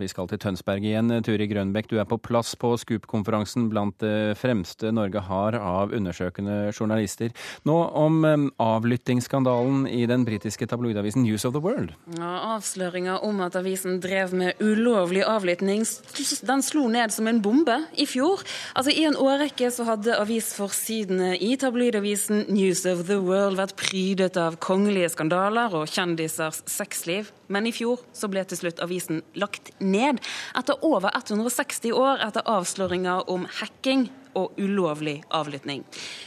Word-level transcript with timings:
Vi 0.00 0.06
skal 0.08 0.24
til 0.24 0.38
Tønsberg 0.40 0.86
igjen. 0.88 1.12
Turi 1.20 1.44
Grønbekk, 1.50 1.90
du 1.90 1.98
er 2.00 2.06
på 2.08 2.16
plass 2.16 2.54
på 2.56 2.70
SKUP-konferansen 2.80 3.66
blant 3.68 3.98
det 4.00 4.38
fremste 4.40 4.88
Norge 4.88 5.20
har 5.26 5.52
av 5.52 5.90
undersøkende 5.92 6.70
journalister. 6.72 7.28
Nå 7.68 7.74
om 8.00 8.24
avlyttingsskandalen 8.56 9.82
i 9.92 10.06
den 10.08 10.24
britiske 10.24 10.64
tabloidavisen 10.70 11.26
News 11.26 11.44
of 11.44 11.52
the 11.52 11.60
World. 11.60 11.92
Ja, 12.16 12.54
Avsløringa 12.54 13.18
om 13.28 13.42
at 13.44 13.58
avisen 13.60 13.98
drev 14.00 14.32
med 14.32 14.64
ulovlig 14.64 15.26
avlytting, 15.28 15.84
den 15.84 16.64
slo 16.64 16.86
ned 16.88 17.12
som 17.12 17.28
en 17.28 17.42
bombe 17.44 17.76
i 17.92 18.08
fjor. 18.08 18.40
Altså 18.72 18.96
I 18.96 19.04
en 19.10 19.20
årrekke 19.20 19.68
så 19.76 19.84
hadde 19.90 20.16
avisforsidene 20.16 21.34
i 21.36 21.52
tabloidavisen 21.60 22.46
News 22.48 22.86
of 22.88 23.04
the 23.12 23.20
World 23.20 23.60
vært 23.60 23.76
prydet 23.76 24.40
av 24.40 24.56
kongelige 24.56 25.12
skandaler 25.12 25.76
og 25.82 25.92
kjendisers 25.92 26.64
sexliv. 26.64 27.28
Men 27.52 27.68
i 27.68 27.74
fjor 27.76 28.00
så 28.16 28.32
ble 28.32 28.40
til 28.48 28.56
slutt 28.56 28.80
avisen 28.80 29.20
lagt 29.36 29.74
ned, 29.76 29.81
etter 29.82 30.78
over 30.82 31.10
160 31.14 31.92
år 31.92 32.22
etter 32.26 32.46
avsløringer 32.46 33.30
om 33.30 33.46
hacking 33.60 34.08
og 34.38 34.56
ulovlig 34.60 35.18
avlytting. 35.34 35.82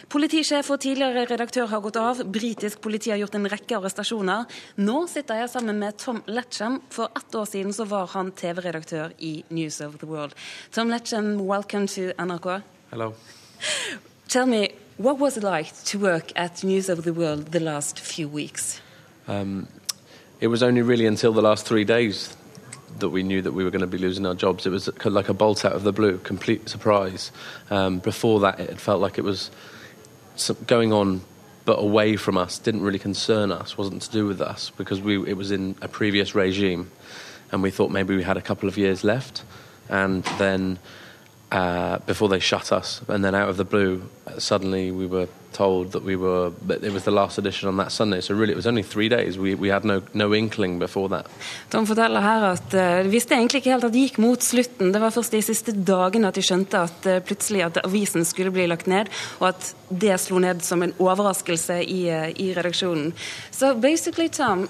Politisjef 0.09 0.69
og 0.73 0.81
tidligere 0.83 1.25
redaktør 1.29 1.69
har 1.71 1.81
gått 1.81 1.97
av. 1.97 2.21
Britisk 2.29 2.81
politi 2.83 3.11
har 3.11 3.19
gjort 3.21 3.37
en 3.39 3.49
rekke 3.49 3.77
arrestasjoner. 3.79 4.45
Nå 4.77 4.97
sitter 5.11 5.41
jeg 5.41 5.51
sammen 5.53 5.79
med 5.81 5.97
Tom 6.01 6.21
Letchem. 6.27 6.79
For 6.93 7.09
ett 7.17 7.35
år 7.35 7.49
siden 7.49 7.73
så 7.73 7.87
var 7.89 8.11
han 8.13 8.31
TV-redaktør 8.31 9.15
i 9.19 9.43
News 9.49 9.81
of 9.81 9.97
the 9.99 10.09
World. 10.09 10.35
Tom 10.71 10.89
Letchem, 10.93 11.39
welcome 11.41 11.87
to 11.87 12.11
NRK. 12.21 12.61
Hello. 12.91 13.13
Tell 14.27 14.45
me, 14.45 14.69
what 14.97 15.19
was 15.19 15.37
it 15.37 15.43
like 15.43 15.71
to 15.85 15.99
work 15.99 16.31
at 16.35 16.63
News 16.63 16.89
of 16.89 17.03
the 17.03 17.13
World 17.13 17.51
the 17.51 17.59
last 17.59 17.99
few 17.99 18.27
weeks? 18.27 18.81
Um, 19.27 19.67
it 20.39 20.47
was 20.47 20.61
only 20.61 20.81
really 20.81 21.07
until 21.07 21.33
the 21.33 21.41
last 21.41 21.65
three 21.65 21.83
days 21.83 22.35
that 22.99 23.09
we 23.09 23.23
knew 23.23 23.41
that 23.41 23.51
we 23.51 23.63
were 23.63 23.71
going 23.71 23.81
to 23.81 23.87
be 23.87 23.97
losing 23.97 24.25
our 24.25 24.35
jobs. 24.35 24.65
It 24.65 24.69
was 24.69 24.89
like 25.05 25.29
a 25.29 25.33
bolt 25.33 25.65
out 25.65 25.73
of 25.73 25.83
the 25.83 25.91
blue, 25.91 26.17
complete 26.19 26.69
surprise. 26.69 27.31
Um, 27.69 27.99
before 27.99 28.39
that, 28.41 28.59
it 28.59 28.79
felt 28.79 29.01
like 29.01 29.17
it 29.17 29.23
was 29.23 29.51
going 30.67 30.93
on, 30.93 31.21
but 31.65 31.79
away 31.79 32.15
from 32.15 32.37
us. 32.37 32.59
Didn't 32.59 32.81
really 32.81 32.99
concern 32.99 33.51
us. 33.51 33.77
wasn't 33.77 34.01
to 34.03 34.11
do 34.11 34.27
with 34.27 34.41
us 34.41 34.71
because 34.77 35.01
we 35.01 35.27
it 35.29 35.37
was 35.37 35.51
in 35.51 35.75
a 35.81 35.87
previous 35.87 36.35
regime, 36.35 36.91
and 37.51 37.61
we 37.61 37.71
thought 37.71 37.91
maybe 37.91 38.15
we 38.15 38.23
had 38.23 38.37
a 38.37 38.41
couple 38.41 38.69
of 38.69 38.77
years 38.77 39.03
left, 39.03 39.43
and 39.89 40.23
then. 40.37 40.79
Uh, 41.51 41.99
before 41.99 42.27
they 42.27 42.39
shut 42.39 42.71
us, 42.71 43.01
and 43.07 43.23
then 43.23 43.35
out 43.35 43.47
of 43.47 43.55
the 43.55 43.63
blue, 43.63 44.09
suddenly 44.39 44.91
we 44.91 45.05
were 45.05 45.27
told 45.55 45.91
that 45.91 46.03
we 46.03 46.15
were 46.15 46.51
that 46.67 46.83
it 46.83 46.91
was 46.91 47.03
the 47.03 47.11
last 47.11 47.37
edition 47.37 47.69
on 47.69 47.77
that 47.77 47.91
Sunday. 47.91 48.21
So 48.21 48.35
really, 48.35 48.51
it 48.51 48.55
was 48.55 48.67
only 48.67 48.83
three 48.83 49.09
days. 49.09 49.37
We, 49.37 49.55
we 49.55 49.69
had 49.69 49.85
no, 49.85 50.01
no 50.13 50.33
inkling 50.35 50.79
before 50.79 51.09
that. 51.09 51.27
Tom 51.69 51.85
forteller 51.85 52.21
her 52.21 52.45
at 52.51 52.73
uh, 52.73 53.03
de 53.03 53.11
visste 53.13 53.35
egentlig 53.37 53.63
ikke 53.63 53.71
helt 53.71 53.87
at 53.87 53.93
det 53.95 54.03
gikk 54.09 54.19
mot 54.23 54.43
slutten. 54.43 54.91
Det 54.91 55.01
var 55.01 55.15
først 55.15 55.31
de 55.31 55.41
siste 55.45 55.75
dagene 55.87 56.27
at 56.27 56.35
de 56.35 56.43
skjønte 56.43 56.81
at 56.89 57.07
uh, 57.07 57.21
plutselig 57.23 57.63
at 57.63 57.79
avisen 57.85 58.27
skulle 58.27 58.51
bli 58.51 58.67
lagt 58.67 58.89
ned, 58.91 59.11
og 59.39 59.53
at 59.53 59.71
det 59.89 60.19
slo 60.19 60.41
ned 60.43 60.63
som 60.65 60.83
en 60.83 60.95
overraskelse 60.99 61.79
i, 61.83 62.01
uh, 62.11 62.27
i 62.35 62.51
redaksjonen. 62.57 63.13
So 63.51 63.73
basically, 63.73 64.27
Tom, 64.29 64.67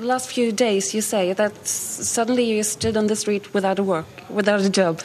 last 0.00 0.30
few 0.30 0.52
days 0.52 0.94
you 0.94 1.02
say 1.02 1.34
that 1.34 1.66
suddenly 1.66 2.44
you 2.44 2.62
stood 2.62 2.96
on 2.96 3.08
the 3.08 3.16
street 3.16 3.52
without 3.54 3.78
a 3.78 3.82
work, 3.82 4.06
without 4.30 4.60
a 4.60 4.70
job. 4.70 5.02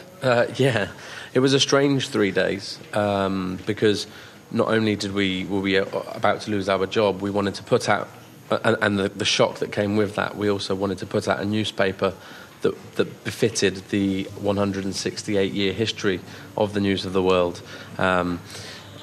yeah, 0.58 0.88
it 1.34 1.40
was 1.40 1.54
a 1.54 1.60
strange 1.60 2.08
three 2.08 2.30
days 2.30 2.78
um, 2.94 3.58
because 3.66 4.06
not 4.50 4.68
only 4.68 4.96
did 4.96 5.12
we 5.12 5.44
were 5.44 5.60
we 5.60 5.76
about 5.76 6.40
to 6.42 6.50
lose 6.50 6.68
our 6.68 6.86
job, 6.86 7.20
we 7.20 7.30
wanted 7.30 7.54
to 7.54 7.62
put 7.62 7.88
out, 7.88 8.08
and, 8.50 8.76
and 8.80 8.98
the, 8.98 9.08
the, 9.08 9.24
shock 9.24 9.58
that 9.58 9.72
came 9.72 9.96
with 9.96 10.14
that, 10.14 10.36
we 10.36 10.50
also 10.50 10.74
wanted 10.74 10.98
to 10.98 11.06
put 11.06 11.28
out 11.28 11.40
a 11.40 11.44
newspaper 11.44 12.14
that, 12.62 12.94
that 12.96 13.24
befitted 13.24 13.76
the 13.90 14.24
168 14.40 15.52
year 15.52 15.72
history 15.72 16.20
of 16.56 16.72
the 16.72 16.80
news 16.80 17.04
of 17.04 17.12
the 17.12 17.22
world. 17.22 17.62
Um, 17.98 18.40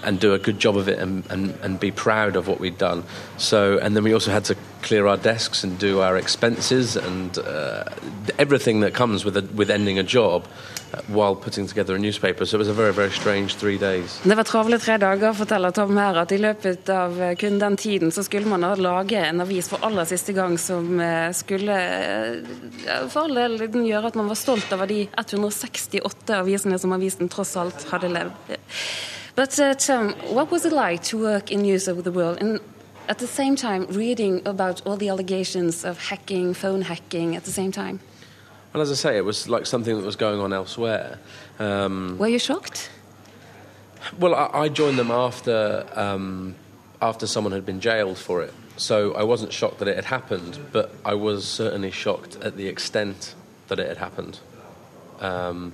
and 0.04 0.20
do 0.20 0.34
a 0.34 0.40
good 0.40 0.60
job 0.60 0.78
of 0.78 0.88
it 0.88 1.00
and, 1.00 1.26
and, 1.30 1.52
and 1.62 1.80
be 1.80 1.92
proud 1.92 2.36
of 2.36 2.48
what 2.48 2.60
we'd 2.60 2.78
done. 2.78 3.04
So, 3.38 3.80
and 3.80 3.96
then 3.96 4.04
we 4.04 4.14
also 4.14 4.32
had 4.32 4.46
to 4.46 4.56
clear 4.82 5.08
our 5.08 5.18
desks 5.18 5.64
and 5.64 5.80
do 5.80 6.02
our 6.02 6.18
expenses 6.18 6.96
and 6.96 7.38
uh, 7.38 7.86
everything 8.38 8.82
that 8.82 8.94
comes 8.94 9.26
with 9.26 9.38
a, 9.38 9.42
with 9.56 9.72
ending 9.72 9.98
a 10.00 10.04
job. 10.04 10.48
while 11.08 11.36
putting 11.36 11.68
together 11.68 11.96
a 11.96 12.00
newspaper. 12.00 12.46
So 12.46 12.58
it 12.58 12.60
was 12.60 12.68
a 12.68 12.74
very, 12.74 12.94
very 12.94 13.12
strange 13.12 13.56
three 13.56 13.78
days. 13.78 14.22
Det 14.24 14.36
var 14.36 14.44
travle 14.44 14.80
tre 14.80 14.98
dager, 14.98 15.34
forteller 15.34 15.72
Tom 15.72 15.98
her, 15.98 16.16
at 16.16 16.32
i 16.32 16.38
løpet 16.38 16.90
av 16.90 17.22
eh, 17.22 17.36
kun 17.36 17.60
den 17.60 17.78
tiden 17.78 18.12
så 18.12 18.24
skulle 18.24 18.48
man 18.48 18.62
lage 18.82 19.20
en 19.20 19.42
avis 19.42 19.70
for 19.70 19.84
aller 19.86 20.06
siste 20.06 20.34
gang 20.34 20.58
som 20.60 21.00
eh, 21.00 21.32
skulle 21.34 21.76
eh, 21.76 23.08
for 23.10 23.26
all 23.26 23.36
del 23.36 23.86
gjøre 23.86 24.08
at 24.12 24.16
man 24.16 24.30
var 24.32 24.40
stolt 24.40 24.72
over 24.74 24.88
de 24.88 25.08
168 25.18 26.40
avisene 26.40 26.80
som 26.80 26.96
avisen 26.96 27.30
tross 27.30 27.56
alt 27.58 27.88
hadde 27.92 28.14
levd. 28.14 28.56
But 29.36 29.60
uh, 29.60 29.74
Tom, 29.76 30.14
what 30.34 30.50
was 30.50 30.66
it 30.66 30.72
like 30.72 31.04
to 31.04 31.18
work 31.18 31.52
in 31.52 31.62
News 31.62 31.88
of 31.88 32.04
the 32.06 32.12
World? 32.12 32.38
And 32.40 32.62
at 33.10 33.20
the 33.20 33.28
same 33.28 33.56
time, 33.58 33.86
reading 33.88 34.42
about 34.46 34.82
all 34.86 34.96
the 34.96 35.10
allegations 35.10 35.84
of 35.84 36.00
hacking, 36.00 36.54
phone 36.54 36.82
hacking 36.82 37.36
at 37.36 37.44
the 37.44 37.52
same 37.52 37.72
time? 37.72 38.00
Well, 38.74 38.82
as 38.82 38.92
I 38.92 38.96
say, 38.96 39.18
it 39.18 39.26
was 39.26 39.50
like 39.50 39.66
something 39.66 39.98
that 39.98 40.06
was 40.06 40.16
going 40.16 40.40
on 40.40 40.54
elsewhere. 40.54 41.20
Um, 41.60 42.18
Were 42.18 42.28
you 42.28 42.40
shocked? 42.40 42.90
Well, 44.20 44.36
I, 44.36 44.50
I 44.54 44.70
joined 44.70 45.00
them 45.00 45.12
after 45.12 45.86
um, 45.96 46.56
after 47.02 47.28
someone 47.28 47.54
had 47.54 47.66
been 47.66 47.80
jailed 47.82 48.18
for 48.18 48.42
it, 48.42 48.54
so 48.78 49.14
I 49.16 49.24
wasn't 49.24 49.52
shocked 49.52 49.80
that 49.80 49.88
it 49.88 49.96
had 49.96 50.06
happened, 50.06 50.60
but 50.72 50.94
I 51.04 51.14
was 51.14 51.46
certainly 51.48 51.92
shocked 51.92 52.38
at 52.42 52.56
the 52.56 52.68
extent 52.68 53.36
that 53.68 53.80
it 53.80 53.88
had 53.88 53.98
happened. 53.98 54.40
Um, 55.22 55.74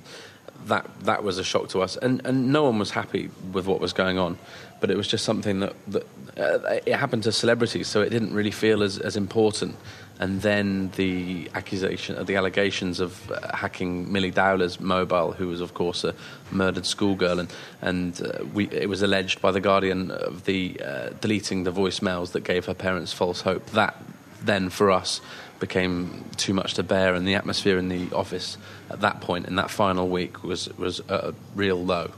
that 0.66 0.88
that 1.06 1.24
was 1.24 1.40
a 1.40 1.44
shock 1.44 1.70
to 1.70 1.82
us, 1.82 1.98
and 1.98 2.22
and 2.24 2.52
no 2.52 2.64
one 2.64 2.78
was 2.78 2.92
happy 2.92 3.32
with 3.52 3.66
what 3.66 3.80
was 3.80 3.94
going 3.94 4.20
on. 4.20 4.38
But 4.80 4.92
it 4.92 4.98
was 4.98 5.08
just 5.08 5.26
something 5.26 5.62
that 5.62 5.74
that 5.88 6.04
uh, 6.38 6.80
it 6.86 6.96
happened 6.96 7.24
to 7.24 7.32
celebrities, 7.32 7.88
so 7.88 8.02
it 8.02 8.10
didn't 8.10 8.34
really 8.34 8.52
feel 8.52 8.84
as 8.84 9.00
as 9.00 9.16
important 9.16 9.76
and 10.22 10.40
then 10.44 10.92
the 10.98 11.50
accusation, 11.56 12.24
the 12.26 12.36
allegations 12.36 13.00
of 13.00 13.32
uh, 13.32 13.58
hacking 13.58 14.12
Millie 14.12 14.30
Dowler's 14.30 14.80
mobile, 14.80 15.32
who 15.32 15.48
was 15.48 15.62
of 15.62 15.74
course 15.74 16.04
a 16.04 16.14
murdered 16.52 16.86
schoolgirl, 16.86 17.40
and 17.40 17.52
and 17.82 18.22
uh, 18.22 18.46
we, 18.54 18.70
it 18.70 18.88
was 18.88 19.02
alleged 19.02 19.42
by 19.42 19.52
the 19.52 19.60
Guardian 19.60 20.12
of 20.12 20.46
the 20.46 20.80
uh, 20.86 21.10
deleting 21.22 21.64
the 21.64 21.72
voicemails 21.72 22.34
that 22.34 22.44
gave 22.44 22.68
her 22.68 22.76
parents 22.76 23.12
false 23.12 23.42
hope. 23.42 23.66
That 23.72 23.96
then 24.44 24.70
for 24.70 24.92
us 24.92 25.22
became 25.62 26.10
too 26.38 26.54
much 26.54 26.74
to 26.74 26.84
bear, 26.84 27.16
and 27.16 27.26
the 27.28 27.36
atmosphere 27.36 27.78
in 27.78 27.90
the 27.90 28.16
office 28.16 28.58
at 28.90 29.00
that 29.02 29.22
point 29.22 29.48
in 29.48 29.56
that 29.56 29.70
final 29.70 30.10
week 30.10 30.44
was 30.44 30.70
was 30.78 31.02
a 31.08 31.34
real 31.56 31.86
low. 31.86 32.12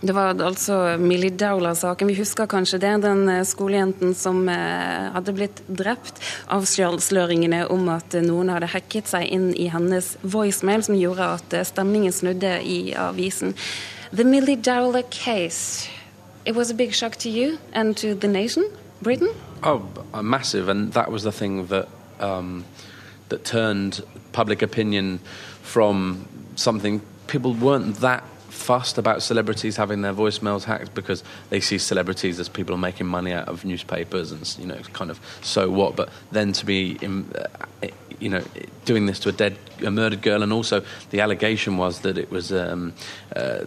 Det 0.00 0.12
var 0.12 0.42
altså 0.42 0.96
Millie 0.98 1.30
Dowler-saken. 1.30 2.06
Vi 2.06 2.14
husker 2.14 2.46
kanskje 2.46 2.78
det. 2.78 2.92
Den 3.02 3.28
eh, 3.28 3.44
skolejenten 3.44 4.14
som 4.14 4.48
eh, 4.48 5.08
hadde 5.10 5.32
blitt 5.34 5.62
drept. 5.66 6.20
Avsløringene 6.46 7.64
om 7.70 7.88
at 7.90 8.14
noen 8.22 8.52
hadde 8.54 8.70
hacket 8.70 9.10
seg 9.10 9.26
inn 9.26 9.50
i 9.58 9.66
hennes 9.72 10.12
voicemail, 10.22 10.84
som 10.86 10.94
gjorde 10.94 11.26
at 11.40 11.56
eh, 11.58 11.66
stemningen 11.66 12.14
snudde 12.14 12.60
i 12.62 12.94
avisen. 12.94 13.56
The 14.14 14.24
Millie 14.24 14.56
Dowler 14.56 15.02
case. 15.10 15.90
It 16.46 16.54
was 16.54 16.70
a 16.70 16.74
big 16.74 16.94
shock 16.94 17.16
to 17.16 17.28
you 17.28 17.58
and 17.72 17.96
to 17.96 18.14
the 18.14 18.28
nation, 18.28 18.64
Britain? 19.02 19.28
Oh, 19.64 19.82
massive. 20.22 20.68
And 20.68 20.92
that 20.92 21.10
was 21.10 21.24
the 21.24 21.32
thing 21.32 21.66
that, 21.66 21.88
um, 22.20 22.64
that 23.28 23.44
turned 23.44 24.02
public 24.32 24.62
opinion 24.62 25.18
from 25.62 26.26
something 26.56 27.00
people 27.26 27.54
weren't 27.54 27.96
that 27.96 28.24
fussed 28.48 28.98
about 28.98 29.22
celebrities 29.22 29.76
having 29.76 30.02
their 30.02 30.12
voicemails 30.12 30.64
hacked 30.64 30.92
because 30.94 31.22
they 31.50 31.60
see 31.60 31.78
celebrities 31.78 32.40
as 32.40 32.48
people 32.48 32.76
making 32.76 33.06
money 33.06 33.32
out 33.32 33.46
of 33.46 33.64
newspapers 33.64 34.32
and 34.32 34.56
you 34.58 34.66
know 34.66 34.78
kind 34.92 35.10
of 35.10 35.20
so 35.42 35.70
what 35.70 35.94
but 35.94 36.08
then 36.32 36.52
to 36.52 36.66
be 36.66 36.98
uh, 37.04 37.86
you 38.18 38.28
know 38.28 38.42
doing 38.84 39.06
this 39.06 39.20
to 39.20 39.28
a 39.28 39.32
dead 39.32 39.56
a 39.84 39.90
murdered 39.90 40.22
girl. 40.22 40.42
And 40.42 40.52
also 40.52 40.82
the 41.10 41.20
allegation 41.20 41.76
was 41.76 42.00
that 42.00 42.18
it 42.18 42.30
was 42.30 42.52
um, 42.52 42.94
uh, 43.34 43.64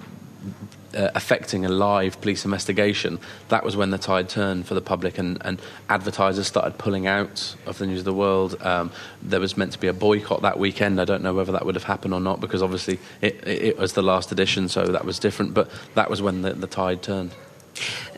uh, 0.96 1.12
affecting 1.16 1.66
a 1.66 1.70
live 1.70 2.20
police 2.22 2.46
investigation, 2.46 3.20
that 3.50 3.64
was 3.64 3.76
when 3.76 3.90
the 3.92 3.98
tide 3.98 4.30
turned 4.30 4.68
for 4.68 4.74
the 4.74 4.82
public 4.82 5.18
and, 5.18 5.38
and 5.46 5.62
advertisers 5.90 6.48
started 6.48 6.78
pulling 6.78 7.08
out 7.08 7.56
of 7.66 7.78
the 7.78 7.88
news 7.88 8.00
of 8.00 8.06
the 8.06 8.14
world. 8.14 8.62
Um, 8.62 8.92
there 9.22 9.40
was 9.40 9.58
meant 9.58 9.72
to 9.74 9.80
be 9.80 9.88
a 9.88 9.94
boycott 9.94 10.42
that 10.42 10.60
weekend. 10.60 11.00
I 11.00 11.06
don't 11.06 11.24
know 11.24 11.34
whether 11.34 11.52
that 11.52 11.66
would 11.66 11.76
have 11.76 11.84
happened 11.84 12.14
or 12.14 12.22
not 12.22 12.40
because 12.40 12.62
obviously 12.62 13.00
it, 13.22 13.36
it, 13.48 13.62
it 13.64 13.78
was 13.78 13.94
the 13.94 14.04
last 14.04 14.32
edition, 14.32 14.70
so 14.70 14.86
that 14.86 15.06
was 15.06 15.20
different. 15.20 15.54
But 15.54 15.70
that 15.96 16.10
was 16.10 16.22
when 16.22 16.42
the, 16.42 16.54
the 16.54 16.68
tide 16.68 17.02
turned. 17.02 17.34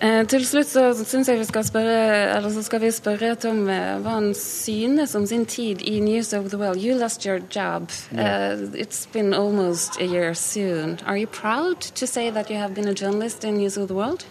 Eh, 0.04 0.26
til 0.28 0.44
slutt 0.44 0.68
så 0.68 0.90
syns 1.00 1.30
jeg 1.32 1.40
vi 1.40 1.46
skal 1.48 1.64
spørre 1.64 2.00
eller 2.36 2.52
så 2.52 2.64
skal 2.66 2.82
vi 2.84 2.90
spørre 2.92 3.38
Tom 3.40 3.62
eh, 3.72 4.02
hva 4.04 4.18
han 4.18 4.34
synes 4.36 5.14
om 5.16 5.24
sin 5.30 5.46
tid 5.48 5.82
i 5.88 6.02
News 6.04 6.34
of 6.36 6.50
the 6.52 6.60
World. 6.60 6.84
You 6.84 6.98
lost 7.00 7.24
your 7.26 7.40
job. 7.40 7.90
Yeah. 8.12 8.60
Uh, 8.60 8.76
it's 8.76 9.06
been 9.06 9.34
almost 9.34 10.02
a 10.02 10.06
year 10.06 10.34
soon. 10.34 11.00
Are 11.06 11.16
you 11.16 11.28
proud 11.28 11.80
to 11.96 12.06
say 12.06 12.30
that 12.32 12.50
you 12.50 12.58
have 12.58 12.74
been 12.74 12.90
a 12.90 12.94
journalist 12.94 13.46
in 13.46 13.56
News 13.56 13.78
of 13.78 13.88
the 13.88 13.96
World? 13.96 14.26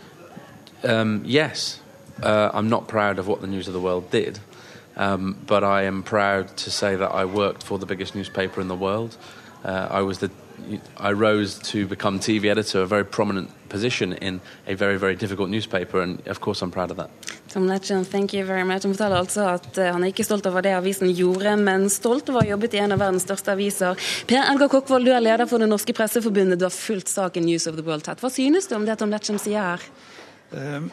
Um, 0.84 1.22
yes. 1.24 1.80
Uh, 2.22 2.50
I'm 2.52 2.69
not 2.69 2.86
proud 2.86 3.19
of 3.19 3.26
what 3.26 3.40
the 3.40 3.46
News 3.46 3.66
of 3.66 3.72
the 3.72 3.80
World 3.80 4.10
did. 4.10 4.40
Um, 4.96 5.38
but 5.46 5.64
I 5.64 5.84
am 5.84 6.02
proud 6.02 6.54
to 6.58 6.70
say 6.70 6.96
that 6.96 7.10
I 7.10 7.24
worked 7.24 7.62
for 7.62 7.78
the 7.78 7.86
biggest 7.86 8.14
newspaper 8.14 8.60
in 8.60 8.69
the 8.69 8.76
world. 8.76 9.16
Uh, 9.64 9.88
I 9.90 10.02
was 10.02 10.19
the 10.19 10.30
I 10.99 11.12
rose 11.12 11.58
to 11.72 11.87
become 11.87 12.19
TV 12.19 12.50
editor, 12.50 12.82
a 12.82 12.87
very 12.87 13.04
prominent 13.04 13.50
position 13.69 14.12
in 14.12 14.40
a 14.66 14.75
very, 14.75 14.99
very 14.99 15.16
difficult 15.16 15.49
newspaper, 15.49 16.00
and 16.02 16.26
of 16.28 16.40
course 16.40 16.62
I'm 16.62 16.70
proud 16.70 16.90
of 16.90 16.96
that. 16.96 17.10
Tom 17.49 17.66
Letchen, 17.66 18.04
thank 18.04 18.32
you 18.32 18.44
very 18.46 18.64
much. 18.64 18.82
Han 18.82 18.94
forteller 18.94 19.16
altså 19.16 19.46
at 19.54 19.78
uh, 19.78 19.84
han 19.93 20.02
er 20.02 20.12
ikke 20.12 20.25
stolt 20.25 20.46
over 20.49 20.64
det 20.64 20.72
avisen 20.72 21.10
gjorde, 21.12 21.56
men 21.60 21.88
stolt 21.93 22.31
over 22.31 22.40
å 22.40 22.44
ha 22.44 22.50
jobbet 22.54 22.76
i 22.76 22.81
en 22.81 22.94
av 22.94 23.02
verdens 23.02 23.26
største 23.26 23.52
aviser. 23.52 23.99
Per 24.28 24.40
Edgar 24.40 24.70
Kokkvold, 24.72 25.08
du 25.08 25.12
er 25.12 25.25
leder 25.25 25.49
for 25.50 25.60
Det 25.60 25.69
Norske 25.69 25.93
Presseforbundet. 25.96 26.60
Du 26.60 26.64
har 26.69 26.72
fulgt 26.72 27.12
saken 27.12 27.44
News 27.44 27.69
of 27.69 27.76
the 27.76 27.84
World 27.84 28.06
tett. 28.08 28.22
Hva 28.25 28.32
synes 28.32 28.70
du 28.70 28.76
om 28.78 28.87
det 28.88 28.96
Tom 29.00 29.12
Letchen 29.12 29.40
sier 29.43 29.72
her? 29.72 29.84
Uh, 30.52 30.88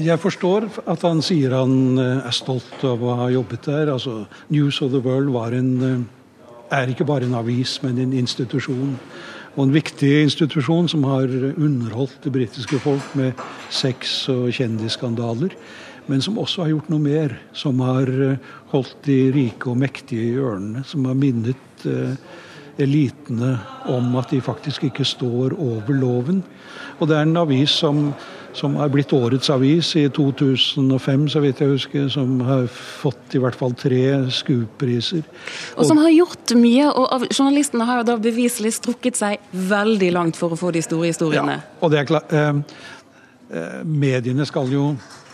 jeg 0.00 0.20
forstår 0.20 0.68
at 0.84 1.04
han 1.04 1.20
sier 1.24 1.52
han 1.56 1.98
uh, 2.00 2.24
er 2.24 2.36
stolt 2.36 2.84
av 2.84 3.04
å 3.04 3.16
ha 3.20 3.28
jobbet 3.32 3.68
der. 3.68 3.92
Altså, 3.92 4.22
News 4.52 4.80
of 4.84 4.92
the 4.92 5.04
World 5.04 5.32
var 5.36 5.56
en 5.56 6.08
er 6.74 6.92
ikke 6.92 7.06
bare 7.08 7.28
en 7.28 7.38
avis, 7.38 7.78
men 7.82 7.98
en 8.02 8.12
institusjon. 8.16 8.98
Og 9.54 9.62
en 9.62 9.74
viktig 9.74 10.10
institusjon 10.24 10.88
som 10.90 11.04
har 11.06 11.30
underholdt 11.54 12.24
det 12.24 12.32
britiske 12.34 12.80
folk 12.82 13.12
med 13.18 13.38
sex- 13.70 14.28
og 14.32 14.48
kjendisskandaler. 14.54 15.54
Men 16.10 16.20
som 16.20 16.38
også 16.38 16.64
har 16.64 16.72
gjort 16.74 16.90
noe 16.92 17.00
mer. 17.00 17.36
Som 17.56 17.80
har 17.84 18.10
eh, 18.10 18.50
holdt 18.74 18.96
de 19.06 19.18
rike 19.34 19.70
og 19.70 19.78
mektige 19.80 20.32
i 20.32 20.40
ørene. 20.40 20.82
Som 20.84 21.06
har 21.08 21.16
minnet 21.16 21.86
eh, 21.88 22.18
elitene 22.78 23.56
om 23.90 24.16
at 24.20 24.30
de 24.34 24.40
faktisk 24.42 24.88
ikke 24.88 25.06
står 25.06 25.54
over 25.58 25.92
loven. 25.94 26.42
Og 26.98 27.08
det 27.08 27.18
er 27.18 27.28
en 27.28 27.42
avis 27.44 27.74
som 27.82 28.08
som 28.54 28.76
er 28.78 28.90
blitt 28.92 29.12
årets 29.14 29.50
avis 29.50 29.90
i 29.98 30.04
2005, 30.14 31.26
så 31.32 31.42
vidt 31.42 31.60
jeg 31.62 31.72
husker. 31.72 32.06
Som 32.12 32.38
har 32.46 32.68
fått 32.70 33.34
i 33.34 33.42
hvert 33.42 33.58
fall 33.58 33.74
tre 33.78 34.00
Scoop-priser. 34.34 35.24
Og 35.74 35.88
som 35.88 35.98
har 36.02 36.12
gjort 36.14 36.54
mye. 36.58 36.86
Og 36.86 37.26
journalistene 37.32 37.88
har 37.88 38.02
jo 38.02 38.08
da 38.12 38.18
beviselig 38.22 38.76
strukket 38.78 39.18
seg 39.18 39.42
veldig 39.74 40.12
langt 40.14 40.38
for 40.38 40.54
å 40.54 40.60
få 40.60 40.70
de 40.74 40.84
store 40.86 41.10
historiene. 41.10 41.58
Ja, 41.58 41.76
og 41.82 41.94
det 41.94 42.02
er 42.02 42.10
klart, 42.12 42.32
eh, 42.32 42.62
eh, 43.50 43.78
Mediene 43.84 44.46
skal 44.46 44.70
jo, 44.72 44.92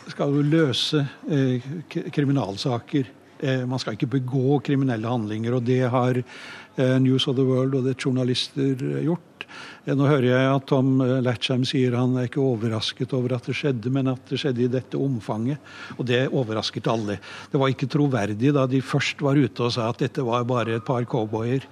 skal 0.08 0.32
jo 0.36 0.46
løse 0.56 1.04
eh, 1.28 1.70
kriminalsaker. 1.92 3.12
Eh, 3.42 3.66
man 3.66 3.80
skal 3.80 3.96
ikke 3.96 4.10
begå 4.18 4.58
kriminelle 4.64 5.08
handlinger, 5.08 5.56
og 5.56 5.64
det 5.64 5.80
har 5.92 6.18
eh, 6.20 6.96
News 7.00 7.26
of 7.30 7.38
the 7.38 7.46
World 7.46 7.78
og 7.78 7.86
det 7.88 7.96
journalister 8.00 8.76
eh, 8.76 9.04
gjort. 9.06 9.46
Nå 9.88 10.04
hører 10.06 10.26
jeg 10.28 10.46
at 10.46 10.66
Tom 10.70 11.00
Latcham 11.24 11.64
sier 11.66 11.96
han 11.98 12.12
er 12.20 12.28
ikke 12.28 12.42
overrasket 12.44 13.14
over 13.16 13.32
at 13.34 13.48
det 13.48 13.56
skjedde, 13.58 13.90
men 13.90 14.12
at 14.12 14.28
det 14.30 14.38
skjedde 14.38 14.62
i 14.62 14.68
dette 14.70 14.98
omfanget. 15.00 15.58
Og 15.96 16.04
det 16.06 16.28
overrasket 16.28 16.86
alle. 16.92 17.16
Det 17.50 17.58
var 17.58 17.72
ikke 17.72 17.88
troverdig 17.90 18.52
da 18.54 18.66
de 18.70 18.82
først 18.84 19.24
var 19.24 19.40
ute 19.40 19.64
og 19.66 19.72
sa 19.74 19.88
at 19.90 20.04
dette 20.04 20.22
var 20.22 20.46
bare 20.46 20.76
et 20.78 20.86
par 20.86 21.02
cowboyer. 21.08 21.66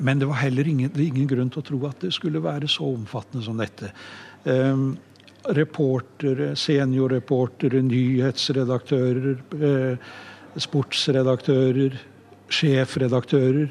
Men 0.00 0.22
det 0.22 0.30
var 0.30 0.40
heller 0.40 0.70
ingen, 0.70 0.94
ingen 0.96 1.28
grunn 1.28 1.52
til 1.52 1.60
å 1.60 1.66
tro 1.66 1.82
at 1.90 2.06
det 2.06 2.14
skulle 2.16 2.40
være 2.40 2.70
så 2.72 2.88
omfattende 2.94 3.44
som 3.44 3.60
dette. 3.60 3.92
Reportere, 5.58 6.54
seniorreportere, 6.56 7.82
nyhetsredaktører, 7.90 9.44
sportsredaktører, 10.62 11.98
sjefredaktører 12.48 13.68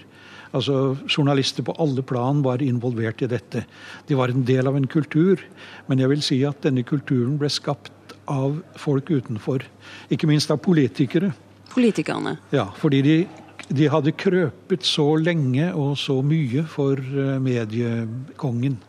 Altså 0.55 0.95
Journalister 1.11 1.65
på 1.65 1.75
alle 1.81 2.03
plan 2.07 2.39
var 2.45 2.63
involvert 2.63 3.21
i 3.21 3.29
dette. 3.31 3.65
De 4.07 4.15
var 4.17 4.31
en 4.31 4.45
del 4.47 4.69
av 4.69 4.77
en 4.77 4.87
kultur, 4.87 5.41
men 5.87 5.99
jeg 5.99 6.11
vil 6.13 6.23
si 6.23 6.37
at 6.47 6.61
denne 6.63 6.85
kulturen 6.87 7.35
ble 7.39 7.49
skapt 7.51 8.15
av 8.31 8.61
folk 8.79 9.11
utenfor. 9.11 9.65
Ikke 10.13 10.29
minst 10.29 10.51
av 10.53 10.61
politikere. 10.63 11.33
Politikerne? 11.73 12.37
Ja, 12.55 12.69
fordi 12.79 13.01
de, 13.03 13.17
de 13.67 13.89
hadde 13.91 14.15
krøpet 14.15 14.87
så 14.87 15.09
lenge 15.19 15.69
og 15.75 15.97
så 15.99 16.21
mye 16.25 16.63
for 16.71 17.01
eh, 17.01 17.37
mediekongen 17.43 18.79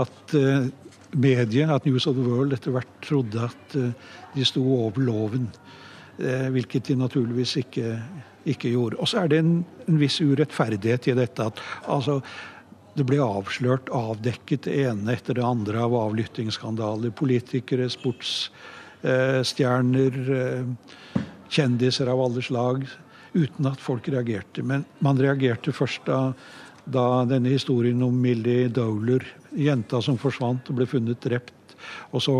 at 0.00 0.34
uh, 0.34 0.64
mediet, 1.14 1.70
at 1.70 1.84
News 1.86 2.08
of 2.10 2.16
the 2.16 2.24
World, 2.26 2.54
etter 2.56 2.74
hvert 2.74 2.96
trodde 3.04 3.44
at 3.46 3.76
uh, 3.78 3.92
de 4.34 4.46
sto 4.46 4.62
over 4.74 4.98
loven. 5.06 5.46
Uh, 6.14 6.46
hvilket 6.54 6.92
de 6.92 6.94
naturligvis 7.00 7.56
ikke 7.58 7.96
ikke 8.50 8.72
gjorde. 8.74 8.96
Og 9.00 9.06
så 9.08 9.18
er 9.22 9.28
det 9.32 9.38
en, 9.42 9.54
en 9.88 9.98
viss 10.00 10.20
urettferdighet 10.22 11.08
i 11.10 11.18
dette. 11.18 11.42
at 11.42 11.56
altså, 11.90 12.14
det 12.94 13.04
ble 13.08 13.18
avslørt, 13.24 13.90
avdekket 13.90 14.62
det 14.68 14.74
ene 14.86 15.12
etter 15.16 15.32
det 15.38 15.46
andre 15.46 15.78
av 15.86 15.92
avlyttingsskandaler. 15.98 17.10
Politikere, 17.18 17.86
sportsstjerner, 17.90 20.12
eh, 20.38 20.64
kjendiser 21.50 22.06
av 22.12 22.18
alle 22.26 22.42
slag. 22.44 22.78
Uten 23.34 23.66
at 23.66 23.80
folk 23.82 24.08
reagerte. 24.08 24.62
Men 24.62 24.84
man 25.02 25.18
reagerte 25.18 25.72
først 25.74 26.06
da, 26.06 26.32
da 26.86 27.24
denne 27.26 27.50
historien 27.50 28.02
om 28.06 28.14
Millie 28.20 28.68
Dowler, 28.70 29.26
jenta 29.58 30.02
som 30.02 30.18
forsvant 30.20 30.70
og 30.70 30.74
ble 30.78 30.86
funnet 30.86 31.20
drept. 31.24 31.63
Og 32.12 32.24
så 32.24 32.36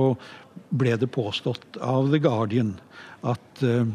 ble 0.74 0.96
det 1.00 1.10
påstått 1.14 1.78
av 1.82 2.10
The 2.12 2.22
Guardian 2.22 2.76
at 3.22 3.64
uh, 3.66 3.86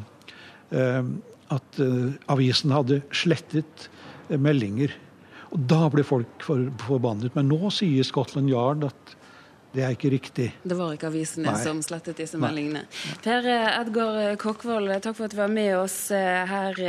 at 1.49 1.79
uh, 1.81 2.13
avisen 2.29 2.73
hadde 2.73 3.01
slettet 3.15 3.89
meldinger. 4.29 4.93
Og 5.49 5.63
Da 5.69 5.87
ble 5.89 6.05
folk 6.05 6.43
for, 6.45 6.67
forbannet. 6.85 7.33
Men 7.37 7.49
nå 7.49 7.71
sier 7.73 8.05
Scotland 8.05 8.51
Yard 8.51 8.85
at 8.89 9.15
det 9.69 9.83
er 9.85 9.93
ikke 9.93 10.09
riktig. 10.09 10.47
Det 10.65 10.73
var 10.77 10.95
ikke 10.95 11.11
avisene 11.11 11.51
Nei. 11.51 11.59
som 11.61 11.77
slettet 11.85 12.17
disse 12.17 12.37
Nei. 12.39 12.47
meldingene. 12.47 12.87
Per 13.21 13.45
eh, 13.45 13.67
Edgar 13.77 14.15
Kokkvold, 14.41 14.89
takk 15.05 15.13
for 15.13 15.27
at 15.27 15.35
du 15.35 15.37
var 15.37 15.51
med 15.53 15.75
oss 15.77 15.97
her 16.09 16.79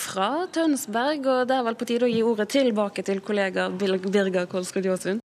fra 0.00 0.46
Tønsberg. 0.52 1.28
Og 1.28 1.50
det 1.50 1.58
er 1.58 1.66
vel 1.68 1.76
på 1.76 1.88
tide 1.90 2.08
å 2.08 2.12
gi 2.12 2.22
ordet 2.24 2.48
tilbake 2.54 3.04
til 3.04 3.20
kollega 3.24 3.68
Birger 3.68 4.48
Kolskog 4.48 4.88
Jåsund? 4.88 5.20